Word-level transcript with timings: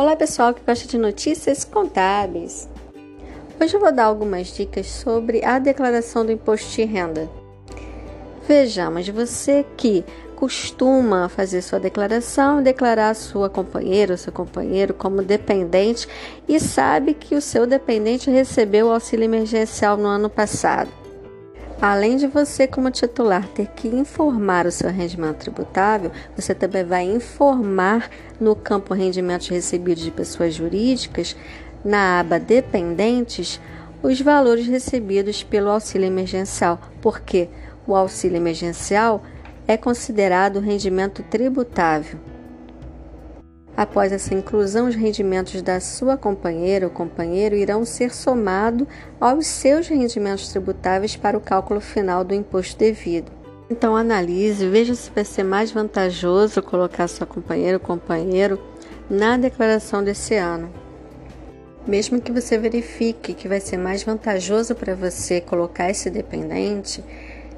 Olá 0.00 0.16
pessoal 0.16 0.54
que 0.54 0.62
gosta 0.66 0.88
de 0.88 0.96
notícias 0.96 1.62
contábeis. 1.62 2.66
Hoje 3.60 3.76
eu 3.76 3.80
vou 3.80 3.92
dar 3.92 4.04
algumas 4.04 4.46
dicas 4.46 4.86
sobre 4.86 5.44
a 5.44 5.58
declaração 5.58 6.24
do 6.24 6.32
imposto 6.32 6.70
de 6.74 6.84
renda. 6.84 7.28
Vejamos, 8.48 9.06
você 9.10 9.62
que 9.76 10.02
costuma 10.36 11.28
fazer 11.28 11.60
sua 11.60 11.78
declaração, 11.78 12.62
declarar 12.62 13.12
sua 13.12 13.50
companheira 13.50 14.14
ou 14.14 14.16
seu 14.16 14.32
companheiro 14.32 14.94
como 14.94 15.20
dependente 15.20 16.08
e 16.48 16.58
sabe 16.58 17.12
que 17.12 17.34
o 17.34 17.42
seu 17.42 17.66
dependente 17.66 18.30
recebeu 18.30 18.86
o 18.86 18.92
auxílio 18.92 19.24
emergencial 19.24 19.98
no 19.98 20.08
ano 20.08 20.30
passado. 20.30 20.88
Além 21.80 22.18
de 22.18 22.26
você, 22.26 22.66
como 22.66 22.90
titular, 22.90 23.48
ter 23.48 23.66
que 23.68 23.88
informar 23.88 24.66
o 24.66 24.70
seu 24.70 24.90
rendimento 24.90 25.38
tributável, 25.38 26.10
você 26.36 26.54
também 26.54 26.84
vai 26.84 27.04
informar 27.04 28.10
no 28.38 28.54
campo 28.54 28.92
rendimentos 28.92 29.48
recebidos 29.48 30.02
de 30.02 30.10
pessoas 30.10 30.52
jurídicas, 30.52 31.34
na 31.82 32.20
aba 32.20 32.38
Dependentes, 32.38 33.58
os 34.02 34.20
valores 34.20 34.66
recebidos 34.66 35.42
pelo 35.42 35.70
auxílio 35.70 36.06
emergencial, 36.06 36.78
porque 37.00 37.48
o 37.86 37.96
auxílio 37.96 38.36
emergencial 38.36 39.22
é 39.66 39.78
considerado 39.78 40.60
rendimento 40.60 41.22
tributável. 41.22 42.18
Após 43.80 44.12
essa 44.12 44.34
inclusão, 44.34 44.88
os 44.88 44.94
rendimentos 44.94 45.62
da 45.62 45.80
sua 45.80 46.14
companheira 46.14 46.84
ou 46.84 46.92
companheiro 46.92 47.56
irão 47.56 47.82
ser 47.82 48.12
somados 48.14 48.86
aos 49.18 49.46
seus 49.46 49.88
rendimentos 49.88 50.48
tributáveis 50.48 51.16
para 51.16 51.34
o 51.34 51.40
cálculo 51.40 51.80
final 51.80 52.22
do 52.22 52.34
imposto 52.34 52.76
devido. 52.76 53.32
Então 53.70 53.96
analise, 53.96 54.68
veja 54.68 54.94
se 54.94 55.10
vai 55.10 55.24
ser 55.24 55.44
mais 55.44 55.70
vantajoso 55.70 56.62
colocar 56.62 57.08
sua 57.08 57.26
companheira 57.26 57.78
ou 57.78 57.80
companheiro 57.80 58.60
na 59.08 59.38
declaração 59.38 60.04
desse 60.04 60.34
ano. 60.34 60.70
Mesmo 61.86 62.20
que 62.20 62.30
você 62.30 62.58
verifique 62.58 63.32
que 63.32 63.48
vai 63.48 63.60
ser 63.60 63.78
mais 63.78 64.02
vantajoso 64.02 64.74
para 64.74 64.94
você 64.94 65.40
colocar 65.40 65.88
esse 65.88 66.10
dependente, 66.10 67.02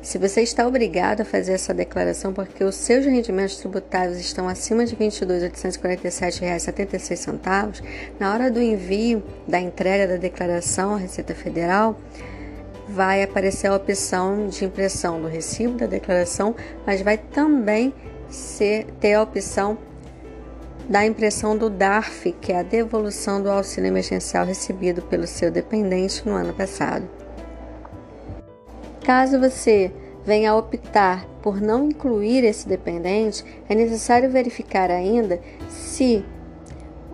se 0.02 0.18
você 0.18 0.42
está 0.42 0.66
obrigado 0.66 1.20
a 1.20 1.24
fazer 1.24 1.52
essa 1.52 1.72
declaração 1.72 2.32
porque 2.32 2.64
os 2.64 2.74
seus 2.74 3.06
rendimentos 3.06 3.54
tributáveis 3.56 4.18
estão 4.18 4.48
acima 4.48 4.84
de 4.84 4.96
R$ 4.96 5.06
22.847,76, 5.06 7.80
na 8.18 8.34
hora 8.34 8.50
do 8.50 8.60
envio 8.60 9.22
da 9.46 9.60
entrega 9.60 10.08
da 10.08 10.16
declaração 10.16 10.94
à 10.94 10.96
Receita 10.98 11.36
Federal, 11.36 11.96
vai 12.88 13.22
aparecer 13.22 13.68
a 13.68 13.76
opção 13.76 14.48
de 14.48 14.64
impressão 14.64 15.22
do 15.22 15.28
recibo 15.28 15.78
da 15.78 15.86
declaração, 15.86 16.56
mas 16.84 17.00
vai 17.00 17.16
também 17.16 17.94
ser, 18.28 18.86
ter 19.00 19.14
a 19.14 19.22
opção 19.22 19.78
da 20.88 21.06
impressão 21.06 21.56
do 21.56 21.70
DARF, 21.70 22.32
que 22.40 22.52
é 22.52 22.58
a 22.58 22.64
devolução 22.64 23.40
do 23.40 23.48
auxílio 23.48 23.86
emergencial 23.86 24.44
recebido 24.44 25.00
pelo 25.02 25.28
seu 25.28 25.48
dependente 25.48 26.26
no 26.26 26.34
ano 26.34 26.52
passado. 26.52 27.08
Caso 29.04 29.38
você 29.38 29.92
venha 30.24 30.52
a 30.52 30.56
optar 30.56 31.26
por 31.42 31.60
não 31.60 31.86
incluir 31.86 32.44
esse 32.44 32.68
dependente, 32.68 33.44
é 33.68 33.74
necessário 33.74 34.30
verificar 34.30 34.90
ainda 34.90 35.40
se 35.68 36.24